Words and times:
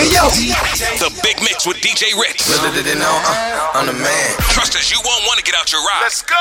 Hey 0.00 0.08
yo, 0.14 0.24
The 0.96 1.12
Big 1.22 1.36
Mix 1.42 1.66
with 1.66 1.76
DJ 1.76 2.18
Ritz. 2.18 2.48
uh, 2.48 3.70
I'm 3.74 3.84
the 3.84 3.92
man. 3.92 4.34
Trust 4.48 4.74
us, 4.74 4.90
you 4.90 4.96
won't 5.04 5.24
want 5.26 5.38
to 5.38 5.44
get 5.44 5.54
out 5.54 5.70
your 5.70 5.82
ride. 5.82 6.00
Let's 6.00 6.22
go. 6.22 6.36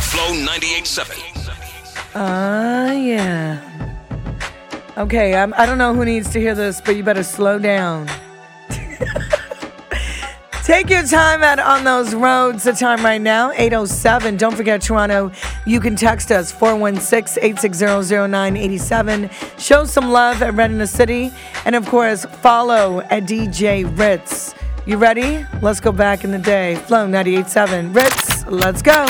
Flow 0.00 0.32
98.7. 0.32 2.16
Uh, 2.16 2.92
yeah. 2.92 3.60
Okay, 4.96 5.34
I'm, 5.34 5.52
I 5.58 5.66
don't 5.66 5.76
know 5.76 5.92
who 5.92 6.06
needs 6.06 6.30
to 6.30 6.40
hear 6.40 6.54
this, 6.54 6.80
but 6.80 6.96
you 6.96 7.02
better 7.02 7.22
slow 7.22 7.58
down. 7.58 8.08
Take 10.70 10.88
your 10.88 11.02
time 11.02 11.42
out 11.42 11.58
on 11.58 11.82
those 11.82 12.14
roads. 12.14 12.62
The 12.62 12.72
time 12.72 13.04
right 13.04 13.20
now, 13.20 13.50
807. 13.50 14.36
Don't 14.36 14.54
forget, 14.54 14.80
Toronto, 14.80 15.32
you 15.66 15.80
can 15.80 15.96
text 15.96 16.30
us 16.30 16.52
416 16.52 17.42
860 17.42 18.14
0987. 18.14 19.30
Show 19.58 19.84
some 19.84 20.12
love 20.12 20.40
at 20.42 20.54
Red 20.54 20.70
in 20.70 20.78
the 20.78 20.86
City. 20.86 21.32
And 21.64 21.74
of 21.74 21.86
course, 21.86 22.24
follow 22.24 23.00
at 23.00 23.24
DJ 23.24 23.82
Ritz. 23.98 24.54
You 24.86 24.96
ready? 24.96 25.44
Let's 25.60 25.80
go 25.80 25.90
back 25.90 26.22
in 26.22 26.30
the 26.30 26.38
day. 26.38 26.76
Flow 26.76 27.04
987. 27.04 27.92
Ritz, 27.92 28.46
let's 28.46 28.80
go. 28.80 29.06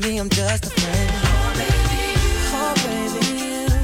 Telling 0.00 0.14
me 0.14 0.18
I'm 0.18 0.28
just 0.28 0.66
a 0.66 0.70
friend. 0.70 1.10
Oh 1.14 1.52
baby, 1.56 2.14
oh 2.52 2.74
baby, 2.84 3.30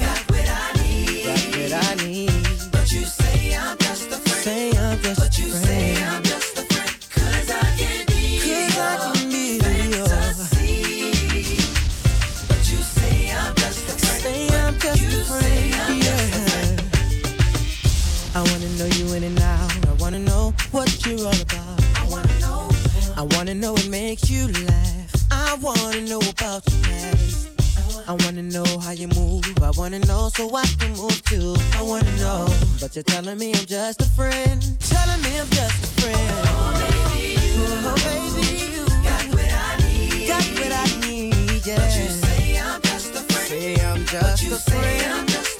got 0.00 0.18
what 0.30 0.48
I 0.48 0.72
need. 0.82 1.24
Got 1.24 1.42
what 1.56 1.72
I 1.72 2.06
need. 2.06 2.70
But 2.72 2.92
you 2.92 3.04
say 3.04 3.54
I'm 3.54 3.78
just 3.78 4.08
a 4.08 4.16
friend. 4.16 4.44
Say 4.44 4.70
I'm 4.76 4.98
just 5.00 5.20
but 5.20 5.38
a 5.38 5.42
friend. 5.42 5.64
Say 5.64 6.02
I'm 6.02 6.22
just 6.22 6.26
a 6.26 6.26
friend. 6.26 6.29
So 30.40 30.56
I 30.56 30.64
can 30.78 30.92
move 30.96 31.22
too. 31.24 31.54
I 31.76 31.82
wanna 31.82 32.16
know, 32.16 32.48
but 32.80 32.94
you're 32.96 33.02
telling 33.02 33.36
me 33.36 33.52
I'm 33.52 33.66
just 33.66 34.00
a 34.00 34.08
friend. 34.16 34.58
Telling 34.80 35.22
me 35.22 35.38
I'm 35.38 35.50
just 35.50 35.84
a 35.84 36.00
friend. 36.00 36.30
Oh 36.46 36.72
baby, 36.80 37.36
you, 37.56 37.66
oh, 37.84 37.96
baby, 38.08 38.46
you 38.74 38.84
got 39.04 39.24
what 39.34 39.52
I 39.52 39.76
need. 39.84 40.28
Got 40.28 40.46
what 40.58 40.72
I 40.72 40.86
need, 41.06 41.66
yeah. 41.66 41.76
But 41.76 41.92
you 41.98 42.08
say 42.08 42.58
I'm 42.58 42.80
just 42.80 43.14
a 43.14 43.22
friend. 43.32 43.48
Say 43.48 43.74
I'm 43.84 44.04
just 44.06 44.12
but 44.12 44.42
you 44.42 44.54
a 44.54 44.58
friend. 44.58 45.00
Say 45.00 45.10
I'm 45.10 45.26
just 45.26 45.59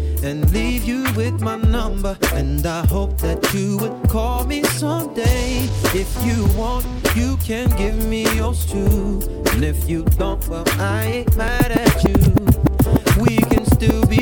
and 0.23 0.51
leave 0.51 0.83
you 0.83 1.03
with 1.15 1.41
my 1.41 1.57
number. 1.57 2.17
And 2.33 2.65
I 2.65 2.85
hope 2.87 3.17
that 3.19 3.53
you 3.53 3.77
would 3.77 4.09
call 4.09 4.45
me 4.45 4.63
someday. 4.63 5.67
If 5.93 6.09
you 6.25 6.45
want, 6.57 6.85
you 7.15 7.37
can 7.37 7.69
give 7.77 8.05
me 8.07 8.23
yours 8.35 8.65
too. 8.65 9.21
And 9.51 9.63
if 9.63 9.89
you 9.89 10.03
don't, 10.17 10.45
well, 10.47 10.63
I 10.79 11.03
ain't 11.03 11.35
mad 11.35 11.71
at 11.71 12.03
you. 12.03 12.19
We 13.21 13.37
can 13.37 13.65
still 13.65 14.05
be 14.05 14.20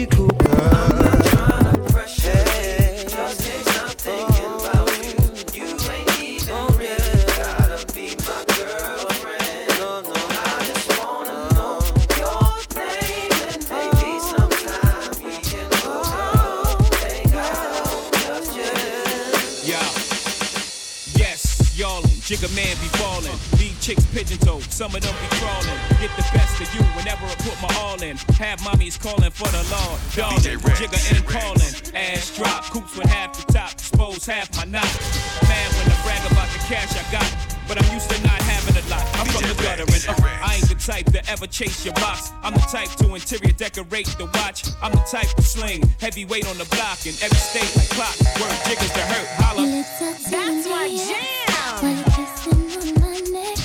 But 37.69 37.85
I'm 37.85 37.93
used 37.93 38.09
to 38.09 38.19
not 38.23 38.41
having 38.41 38.83
a 38.83 38.89
lot. 38.89 39.05
I'm 39.13 39.27
from 39.27 39.47
the 39.47 39.53
gutter 39.61 39.85
and 39.85 40.03
uh, 40.09 40.27
I 40.41 40.55
ain't 40.55 40.67
the 40.67 40.73
type 40.73 41.05
to 41.13 41.21
ever 41.29 41.45
chase 41.45 41.85
your 41.85 41.93
box. 41.93 42.31
I'm 42.41 42.53
the 42.53 42.61
type 42.61 42.89
to 42.97 43.13
interior 43.13 43.53
decorate 43.53 44.07
the 44.17 44.25
watch. 44.33 44.65
I'm 44.81 44.91
the 44.91 45.05
type 45.05 45.29
to 45.35 45.43
sling 45.43 45.83
heavyweight 46.01 46.47
on 46.47 46.57
the 46.57 46.65
block 46.65 47.05
in 47.05 47.13
every 47.21 47.37
state 47.37 47.69
like 47.77 47.89
clock. 47.89 48.17
Word 48.41 48.57
jiggers 48.65 48.91
to 48.93 49.01
hurt, 49.01 49.27
holla. 49.37 49.85
That's 50.31 50.67
my 50.67 50.89
jam. 50.89 51.77
While 51.79 51.93
you're 51.93 52.09
kissing 52.17 52.57
on 52.73 52.87
my 53.05 53.19
neck, 53.37 53.59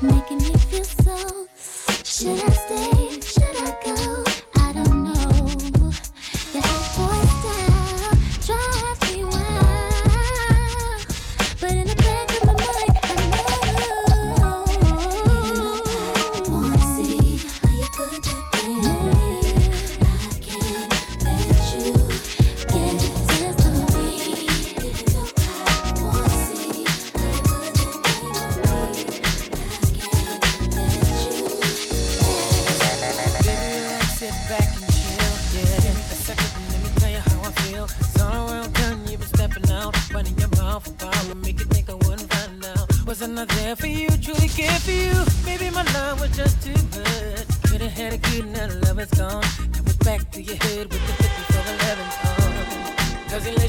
making 0.00 0.38
me 0.38 0.56
feel 0.70 0.84
so. 0.84 1.48
Should 2.04 2.38
I 2.38 2.50
stay? 2.52 3.03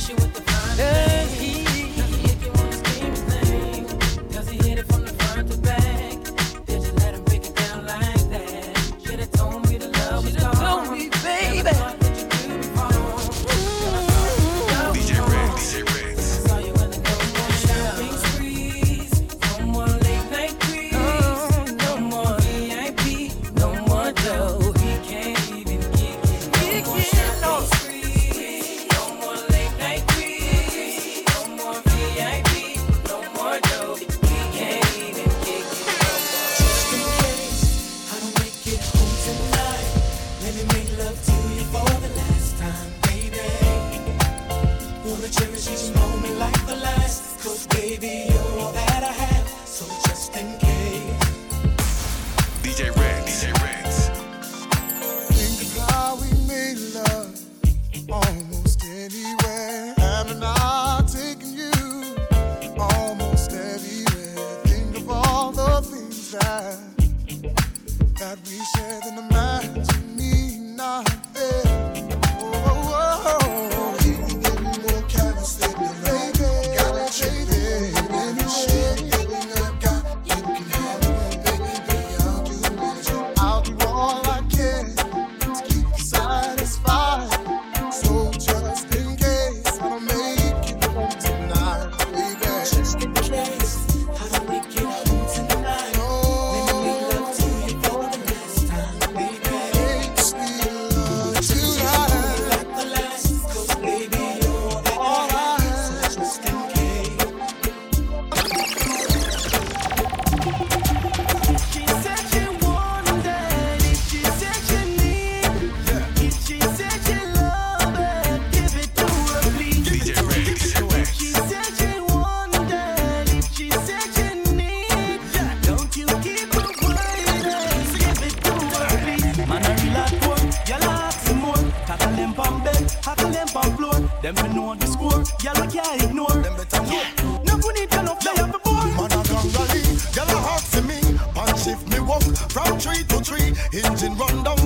You 0.09 0.15
with 0.15 0.33
the 0.33 0.41
fine 0.41 0.77
thing. 1.37 1.64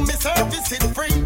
Me 0.08 0.14
service 0.14 0.72
it 0.72 0.84
free. 0.96 1.19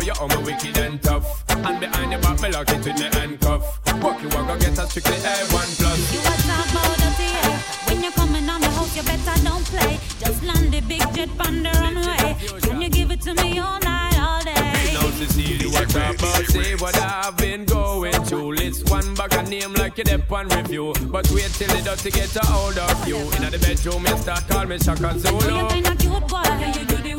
Show 0.00 0.06
you 0.06 0.14
how 0.14 0.26
me 0.28 0.44
wicked 0.44 0.76
and 0.78 1.02
tough. 1.02 1.44
And 1.50 1.80
behind 1.80 2.12
your 2.12 2.20
back, 2.20 2.40
me 2.40 2.50
lock 2.50 2.68
it 2.70 2.78
with 2.84 2.98
me 2.98 3.08
handcuff. 3.12 3.62
Walk 4.02 4.22
you 4.22 4.28
walk, 4.30 4.46
go 4.48 4.58
get 4.58 4.78
a 4.78 4.86
strictly 4.86 5.16
A1 5.16 5.78
plus. 5.78 6.12
You 6.12 6.20
a 6.20 6.34
talk 6.46 6.70
about 6.70 6.98
dirty 6.98 7.24
air. 7.24 7.58
When 7.86 8.02
you're 8.02 8.12
coming 8.12 8.48
on 8.48 8.60
the 8.60 8.70
house, 8.70 8.96
you 8.96 9.02
better 9.02 9.42
don't 9.44 9.64
play. 9.66 9.98
Just 10.18 10.42
land 10.42 10.72
the 10.72 10.80
big 10.80 11.00
jet 11.14 11.28
on 11.46 11.62
the 11.62 11.70
runway. 11.70 12.60
Can 12.62 12.80
you 12.80 12.88
give 12.88 13.10
it 13.10 13.20
to 13.22 13.34
me 13.34 13.58
all 13.58 13.78
night, 13.80 14.18
all 14.18 14.42
day? 14.42 14.94
Now 14.94 15.10
Cecilia, 15.10 15.68
what 15.70 15.90
about 15.90 16.18
see 16.46 16.74
what 16.76 16.96
I've 16.96 17.36
been 17.36 17.64
going 17.64 18.12
through? 18.24 18.54
List 18.54 18.88
one 18.90 19.14
back 19.14 19.34
a 19.34 19.42
name 19.42 19.74
like 19.74 19.98
you 19.98 20.04
dep 20.04 20.30
on 20.32 20.48
review. 20.48 20.94
But 21.08 21.30
wait 21.30 21.50
till 21.52 21.70
it 21.76 21.84
does 21.84 22.02
to 22.02 22.10
get 22.10 22.34
a 22.36 22.46
hold 22.46 22.78
of 22.78 23.06
you. 23.08 23.16
In 23.18 23.50
the 23.50 23.58
bedroom, 23.60 24.06
you 24.06 24.16
start 24.16 24.48
call 24.48 24.66
me 24.66 24.78
Shaka 24.78 25.08
Oh, 25.08 25.12
you're 25.12 25.40
Zulu. 25.40 25.68
kinda 25.68 25.96
cute, 25.96 26.28
boy. 26.28 26.42
You 26.80 26.84
do? 26.86 27.09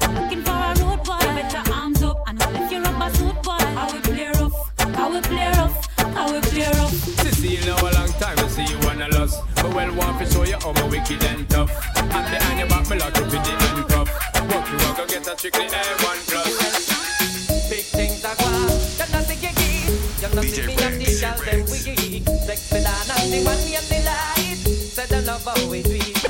I'm 0.00 0.14
looking 0.14 0.42
for 0.42 0.50
a 0.50 0.74
road 0.80 1.04
boy. 1.04 1.18
Better 1.18 1.62
arms 1.72 2.02
up 2.02 2.22
and 2.26 2.38
don't 2.38 2.52
let 2.54 2.70
your 2.70 2.82
rubber 2.82 3.14
suit, 3.14 3.42
boy. 3.42 3.58
How 3.78 3.92
we 3.92 4.00
play 4.00 4.28
rough, 4.28 4.78
how 4.78 5.12
we 5.12 5.20
play 5.20 5.48
rough, 5.52 5.96
how 5.98 6.32
we 6.32 6.40
play 6.40 6.66
rough. 6.66 6.92
Cecilia, 7.22 7.64
now 7.66 7.80
a 7.80 7.90
long 7.98 8.12
time 8.20 8.36
to 8.36 8.48
see 8.50 8.64
you 8.64 8.78
when 8.86 9.02
I 9.02 9.08
lost. 9.08 9.42
But 9.56 9.74
well, 9.74 9.94
want 9.94 10.18
to 10.18 10.30
show 10.30 10.44
you 10.44 10.58
how 10.60 10.72
me 10.72 10.82
wicked 10.98 11.22
and 11.24 11.48
tough. 11.48 11.70
And 11.96 12.10
behind 12.10 12.58
your 12.58 12.68
back, 12.68 12.88
me 12.90 12.98
lock 12.98 13.16
it 13.16 13.24
with 13.24 13.44
the 13.44 13.54
handcuff. 13.62 14.08
Walk 14.50 14.66
you 14.70 14.78
walk, 14.86 14.96
go 14.96 15.06
get 15.06 15.26
a 15.26 15.38
strictly 15.38 15.66
A1 15.66 16.18
plus. 16.28 17.70
Big 17.70 17.84
things 17.84 18.24
are 18.24 18.34
gone, 18.36 18.70
you 18.98 19.06
know 19.12 19.22
see 19.22 19.38
you 19.44 19.52
keep. 19.58 19.88
You 20.22 20.34
know 20.34 20.42
see 20.42 20.66
me 20.66 20.74
and 20.82 21.00
the 21.00 21.08
girl 21.20 21.38
them 21.44 21.60
we 21.70 21.78
geek. 21.84 22.24
Sexy 22.46 22.80
than 22.80 22.86
and 22.86 23.32
the 23.32 23.44
money 23.44 23.76
and 23.76 23.86
the 23.86 23.98
light. 24.08 24.58
say 24.66 25.06
them 25.06 25.26
love 25.26 25.44
how 25.44 25.70
we 25.70 25.82
do 25.82 26.27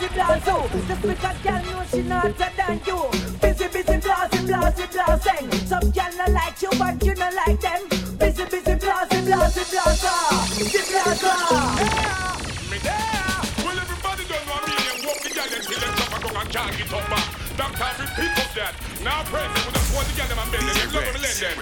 Just 0.00 1.02
because 1.02 1.36
girl 1.44 1.84
she 1.90 2.02
not 2.02 2.38
than 2.38 2.80
you. 2.86 3.00
Busy, 3.42 3.68
busy, 3.68 3.96
blasty, 4.00 4.40
blasty, 4.48 4.86
blasting. 4.92 5.52
Some 5.66 5.90
girl 5.90 6.12
not 6.16 6.30
like 6.30 6.62
you, 6.62 6.70
but 6.78 7.04
you 7.04 7.14
not 7.16 7.34
like 7.34 7.60
them. 7.60 7.82
Busy, 8.16 8.44
busy, 8.44 8.74
blasty, 8.80 9.20
blasty, 9.28 9.64
blasta. 9.68 10.12
Busy, 10.56 10.78
blasta. 10.88 11.32
Me. 12.70 12.78
Well, 13.60 13.78
everybody 13.78 14.24
know 14.24 14.40
me 14.64 14.72
the 15.20 15.30
girl 15.36 15.52
and 17.80 18.00
repeat 18.00 18.54
that. 18.56 18.74
Now 19.04 19.22
praise 19.24 19.52
him 19.52 19.72
with 19.96 20.08
the 20.08 20.14
girl 20.16 20.40
and 20.40 20.50
bend 20.50 20.64
them. 20.64 20.90
Lend 20.96 21.36
them. 21.36 21.56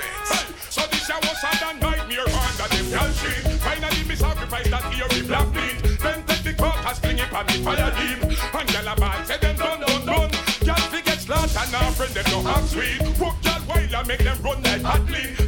So 0.71 0.83
this 0.93 1.07
show 1.07 1.19
was 1.23 1.41
sad 1.41 1.81
nightmare 1.81 2.23
under 2.23 2.69
them 2.71 2.87
can 2.91 3.13
see. 3.15 3.59
Finally 3.59 4.05
me 4.09 4.15
sacrifice 4.15 4.71
that 4.71 4.85
ear 4.95 5.27
black 5.27 5.49
meat. 5.55 5.99
Then 5.99 6.25
take 6.27 6.43
the 6.45 6.53
cock 6.55 6.87
and 6.87 6.97
sling 6.97 7.19
it 7.19 7.33
on 7.33 7.47
the 7.47 7.53
fire 7.65 7.91
deep. 7.99 8.28
Them 14.89 15.07
run 15.39 15.48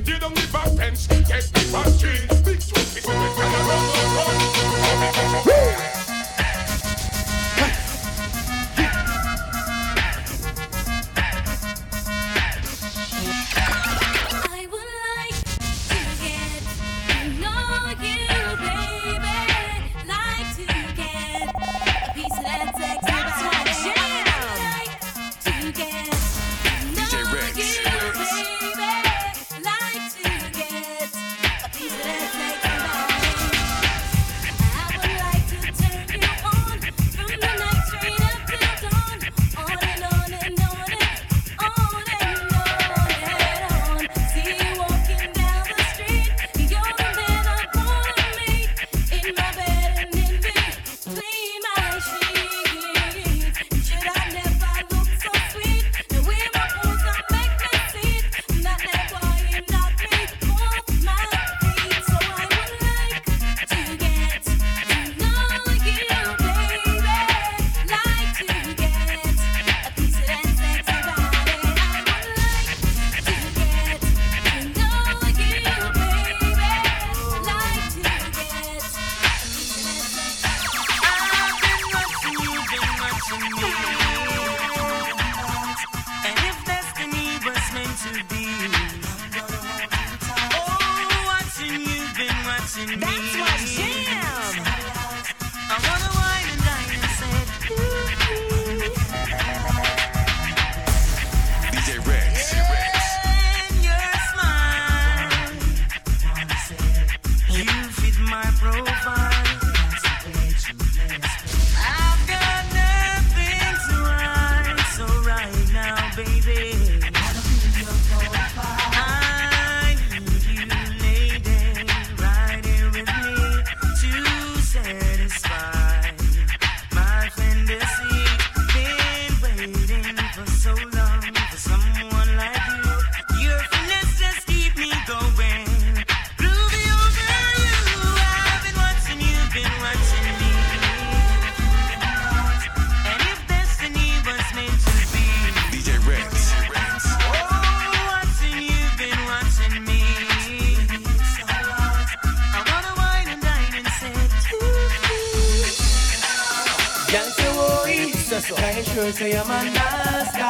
sure 158.95 159.13
say 159.13 159.33
I'm 159.39 159.51
a 159.51 159.59
nasty? 159.71 160.43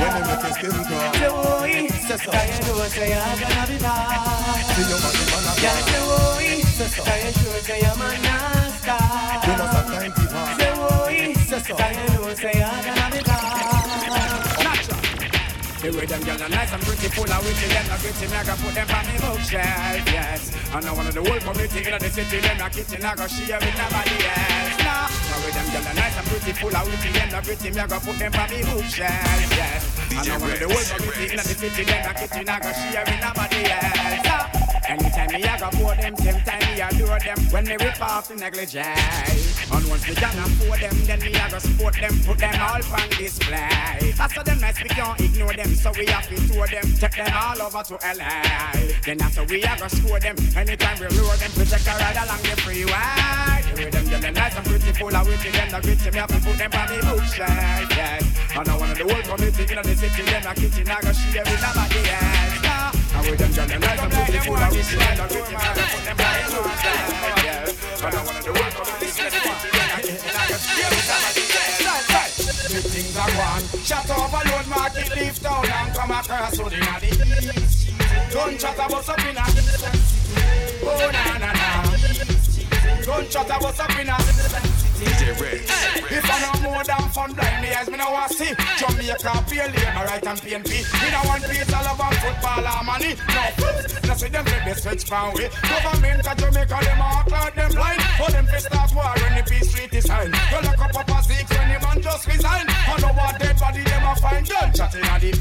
When 0.00 0.10
they 0.14 0.22
make 0.28 0.42
your 0.42 0.52
skin 0.56 0.72
crawl, 0.88 1.12
Say 1.12 1.28
oh, 1.28 1.66
say 2.02 2.18
can 2.32 2.46
you 2.48 2.60
know 2.66 2.88
say 2.88 3.12
I'm 3.12 3.38
gonna 3.40 3.64
be 3.68 3.76
nice? 3.78 4.66
See 4.72 4.84
your 4.88 5.00
man, 5.02 5.12
the 5.12 5.24
man 5.32 5.44
a 5.44 5.52
Girl 5.62 5.80
call. 5.92 6.40
say 6.40 7.02
can 7.04 7.18
you 7.22 7.32
sure 7.36 7.60
say 7.60 7.80
I'm 7.84 8.00
a 8.00 8.08
nasty? 8.24 8.96
You 9.44 9.52
know 9.58 9.68
some 9.72 9.88
time 9.92 10.12
people. 10.16 10.46
Say 10.58 10.72
oh, 10.72 11.06
can 11.76 11.92
you 11.92 12.08
know 12.16 12.34
say 12.34 12.56
I'm 12.62 12.84
gonna 12.84 13.06
be 13.12 13.20
nice? 13.28 14.06
Natural. 14.64 15.00
The 15.82 15.88
way 15.98 16.06
them 16.06 16.22
girls 16.22 16.40
are 16.40 16.48
nice 16.48 16.72
and 16.72 16.82
pretty, 16.82 17.08
full 17.08 17.30
of 17.30 17.44
witty, 17.44 17.66
them 17.74 17.86
not 17.88 18.00
gritty, 18.00 18.26
me 18.30 18.36
I 18.36 18.44
go 18.44 18.54
put 18.62 18.74
them 18.74 18.88
on 18.88 19.04
me 19.06 19.14
bookshelf. 19.18 20.11
And 20.74 20.86
now 20.86 20.96
one 20.96 21.06
of 21.06 21.12
the 21.12 21.20
whole 21.20 21.38
community 21.38 21.84
in 21.84 21.98
the 21.98 22.08
city, 22.08 22.40
them 22.40 22.56
not 22.56 22.72
kitchen, 22.72 23.04
I 23.04 23.14
go 23.14 23.26
share 23.26 23.60
with 23.60 23.76
nobody 23.76 24.16
else. 24.24 24.78
Nah, 24.80 25.04
the 25.04 25.36
way 25.44 25.52
them 25.52 25.68
girls 25.68 25.94
nice 25.94 26.16
and 26.16 26.26
pretty, 26.26 26.52
full 26.56 26.74
of 26.74 26.88
witty, 26.88 27.12
them 27.12 27.28
not 27.30 27.44
gritty, 27.44 27.70
me 27.70 27.78
I 27.78 27.86
go 27.86 28.00
put 28.00 28.18
them 28.18 28.32
on 28.32 28.48
me 28.48 28.62
bookshelf, 28.64 29.52
yes. 29.52 29.84
And 30.16 30.28
now 30.28 30.40
one 30.40 30.50
of 30.50 30.58
the 30.58 30.68
whole 30.72 30.96
community 30.96 31.28
in 31.28 31.36
the 31.36 31.44
city, 31.44 31.84
them 31.84 32.06
not 32.06 32.16
kitchen, 32.16 32.48
I 32.48 32.58
go 32.60 32.72
share 32.72 33.04
with 33.04 33.20
nobody 33.20 33.68
else. 33.68 34.24
Nah. 34.24 34.61
Anytime 34.92 35.32
me 35.32 35.42
I 35.48 35.56
go 35.56 35.70
pour 35.72 35.94
them, 35.96 36.14
same 36.16 36.40
time 36.44 36.60
me 36.68 36.82
adore 36.82 37.18
them 37.18 37.38
when 37.48 37.64
me 37.64 37.76
rip 37.80 37.96
off 38.02 38.28
the 38.28 38.36
negligee. 38.36 38.84
And 39.72 39.88
once 39.88 40.06
me 40.06 40.12
done 40.12 40.36
afford 40.36 40.80
them, 40.80 40.92
then 41.08 41.20
me 41.20 41.32
I 41.32 41.48
go 41.48 41.58
support 41.58 41.94
them, 41.96 42.12
put 42.28 42.36
them 42.36 42.52
all 42.60 42.76
on 42.76 43.08
display. 43.16 44.12
How 44.20 44.28
them 44.28 44.60
nice, 44.60 44.82
we 44.82 44.90
can't 44.90 45.18
ignore 45.18 45.54
them, 45.54 45.74
so 45.74 45.92
we 45.96 46.04
have 46.12 46.28
to 46.28 46.36
tour 46.46 46.66
them, 46.68 46.84
take 47.00 47.16
them 47.16 47.32
all 47.32 47.62
over 47.62 47.82
to 47.88 47.94
LA. 48.04 48.76
Then 49.00 49.22
after 49.22 49.44
we 49.44 49.64
I 49.64 49.78
go 49.80 49.88
score 49.88 50.20
them, 50.20 50.36
anytime 50.54 51.00
we 51.00 51.08
lure 51.16 51.36
them, 51.40 51.50
we 51.56 51.64
take 51.64 51.88
a 51.88 51.94
ride 51.96 52.20
along 52.20 52.42
the 52.44 52.54
freeway. 52.60 53.64
The 53.64 53.72
way 53.80 53.88
them 53.88 54.04
yelling 54.12 54.34
nice 54.34 54.56
and 54.56 54.66
pretty, 54.66 54.92
full 54.92 55.16
of 55.16 55.26
witty, 55.26 55.48
them 55.56 55.72
not 55.72 55.82
gritty, 55.82 56.10
me 56.10 56.18
have 56.18 56.28
to 56.28 56.38
put 56.44 56.58
them 56.60 56.68
on 56.68 56.86
the 56.92 57.00
bookshelf, 57.00 57.88
yes. 57.96 58.28
And 58.52 58.68
I 58.68 58.76
wanna 58.76 58.94
the 58.94 59.08
whole 59.08 59.24
community 59.24 59.72
in 59.72 59.80
the 59.80 59.96
city, 59.96 60.22
them 60.28 60.42
not 60.44 60.56
kitchen, 60.56 60.84
I 60.84 61.00
go 61.00 61.12
share 61.16 61.44
with 61.48 61.62
nobody 61.64 62.10
else. 62.12 62.62
Nah. 62.62 62.91
And 63.22 63.30
with 63.30 63.38
them 63.38 63.52
I 63.54 63.96
pretty 64.08 64.38
I'm 64.38 64.50
them 64.50 64.74
yeah. 67.44 67.70
I 68.02 68.10
wanna 68.26 68.42
do 68.42 68.50
work 68.50 68.74
on 68.80 68.86
this 68.98 69.16
next 69.16 69.46
one. 69.46 69.62
Shut 73.84 74.10
a 74.10 74.12
load 74.12 74.66
market, 74.66 75.14
leave 75.14 75.38
town 75.38 75.70
and 75.70 75.94
come 75.94 76.10
across 76.10 76.56
to 76.56 76.64
the 76.64 76.76
east. 77.06 77.82
Gunshot 78.32 78.78
a 78.78 78.88
bust 78.88 79.10
up 79.10 79.18
a 79.18 79.22
Oh 80.84 81.10
na 81.12 81.38
na 81.38 81.52
na 81.52 81.84
Gunshot 83.04 83.50
a 83.50 83.60
bust 83.60 83.80
up 83.80 83.90
a 83.90 84.04
DJ 84.96 85.40
Red 85.40 85.60
If 86.10 86.24
I 86.24 86.36
know 86.40 86.70
more 86.70 86.84
than 86.84 87.08
fun 87.10 87.32
blind 87.34 87.62
me 87.62 87.74
eyes 87.74 87.90
me 87.90 87.96
no 87.98 88.10
want 88.10 88.32
see 88.32 88.54
Jamaica, 88.78 89.44
PLA, 89.48 89.84
alright 89.98 90.26
and 90.26 90.40
PNP 90.40 90.70
Me 91.02 91.10
no 91.10 91.20
want 91.28 91.44
peace 91.44 91.72
all 91.74 91.92
over 91.92 92.08
body. 93.02 94.06
Now 94.06 94.14
see 94.14 94.28
them 94.28 94.44
let 94.44 94.64
they 94.64 94.74
switch 94.74 95.04
from 95.04 95.34
we. 95.34 95.48
Government 95.48 96.26
of 96.26 96.36
Jamaica, 96.36 96.78
them 96.82 97.02
all 97.02 97.22
cloud 97.24 97.54
them 97.54 97.70
blind. 97.72 98.02
For 98.18 98.30
them 98.30 98.46
fi 98.46 98.58
start 98.58 98.94
war 98.94 99.12
when 99.16 99.34
the 99.36 99.50
peace 99.50 99.72
treaty 99.72 100.00
signed. 100.00 100.34
You 100.50 100.60
lock 100.62 100.78
up 100.78 100.96
up 100.96 101.08
a 101.08 101.22
six 101.22 101.50
when 101.50 101.68
the 101.72 101.86
man 101.86 102.02
just 102.02 102.26
resign. 102.26 102.66
know 102.66 103.12
what 103.12 103.38
dead 103.38 103.58
body, 103.58 103.82
them 103.82 104.04
a 104.04 104.16
find 104.16 104.46
Don't 104.46 104.74
chat 104.74 104.94
inna 104.94 105.18
the 105.20 105.32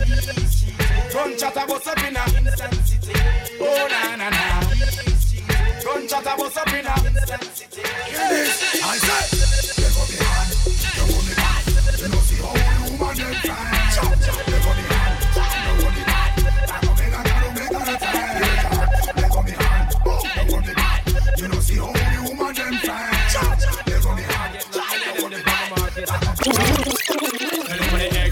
don't 1.12 1.38
chat 1.38 1.54
about 1.54 1.88
up 1.88 2.04
inna. 2.04 2.24
Oh 3.60 3.88
na 3.92 4.16
na 4.16 4.30
na. 4.30 4.62
Gunshot 5.84 6.26
a 6.26 6.38
bust 6.38 6.58
up 6.58 6.74
inna. 6.74 6.96
I 8.84 8.98
said. 8.98 9.41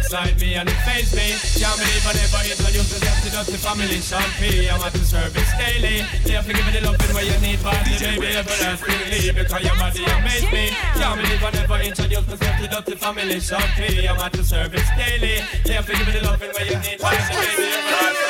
beside 0.09 0.41
me 0.41 0.55
and 0.55 0.67
it 0.67 0.79
fazed 0.81 1.13
me. 1.13 1.37
Can't 1.61 1.77
believe 1.77 2.01
I 2.01 2.13
never 2.17 2.41
introduced 2.41 2.97
myself 2.97 3.21
to 3.21 3.29
Dusty 3.29 3.57
Family 3.61 4.01
Champagne. 4.01 4.69
I'm 4.73 4.81
at 4.81 4.97
service 5.05 5.51
daily. 5.53 6.01
They 6.25 6.33
have 6.33 6.47
me 6.47 6.53
the 6.57 6.81
loving 6.81 7.13
where 7.13 7.25
you 7.29 7.37
need 7.45 7.61
by 7.61 7.77
the 7.85 7.93
baby 7.93 8.33
everlastingly 8.33 9.29
because 9.37 9.61
your 9.61 9.75
body 9.77 10.03
amazed 10.09 10.51
me. 10.51 10.73
Can't 10.97 11.21
believe 11.21 11.43
I 11.45 11.51
never 11.51 11.77
introduced 11.85 12.27
myself 12.27 12.57
to 12.57 12.67
Dusty 12.67 12.95
Family 12.95 13.39
Champagne. 13.39 14.09
I'm 14.09 14.17
at 14.17 14.35
service 14.41 14.89
daily. 14.97 15.45
They 15.63 15.73
have 15.77 15.87
me 15.87 15.93
the 15.93 16.25
loving 16.25 16.49
where 16.57 16.65
you 16.65 16.79
need 16.81 16.99
by 16.99 17.13
the 17.13 17.29
baby. 17.29 18.28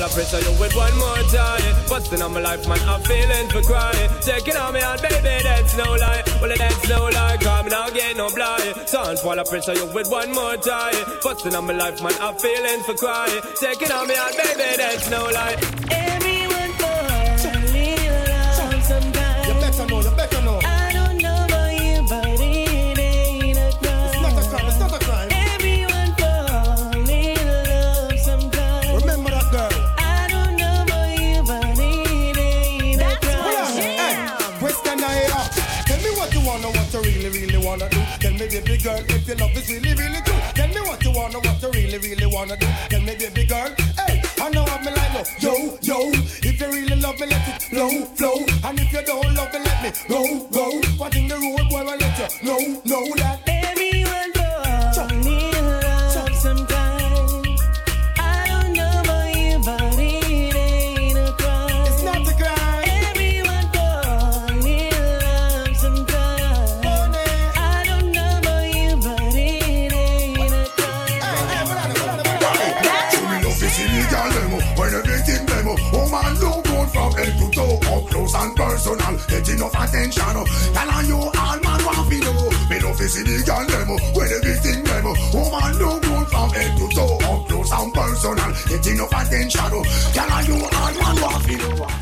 wanna 0.00 0.12
pressure 0.12 0.40
you 0.40 0.52
with 0.60 0.76
one 0.76 0.96
more 0.98 1.22
time. 1.32 1.88
Busting 1.88 2.20
on 2.20 2.34
my 2.34 2.40
life, 2.40 2.68
man, 2.68 2.78
I'm 2.86 3.00
feeling 3.02 3.48
for 3.48 3.62
crying. 3.62 4.10
Taking 4.20 4.56
on 4.56 4.74
me 4.74 4.80
heart, 4.80 5.00
baby, 5.00 5.42
that's 5.42 5.74
no 5.76 5.84
lie. 5.84 6.22
Well, 6.40 6.52
that's 6.54 6.88
no 6.88 7.08
lie, 7.08 7.38
come 7.40 7.68
now, 7.68 7.88
get 7.88 8.14
no 8.16 8.28
blind. 8.28 8.74
Son, 8.86 9.16
wanna 9.24 9.44
pressure 9.44 9.74
you 9.74 9.86
with 9.94 10.10
one 10.10 10.32
more 10.32 10.56
time. 10.58 10.94
Busting 11.22 11.54
on 11.54 11.66
my 11.66 11.72
life, 11.72 12.02
man, 12.02 12.12
I'm 12.20 12.34
feeling 12.36 12.80
for 12.82 12.94
crying. 12.94 13.40
Taking 13.58 13.90
on 13.90 14.06
me 14.08 14.14
heart, 14.16 14.36
baby, 14.36 14.76
that's 14.76 15.08
no 15.08 15.24
lie. 15.30 16.05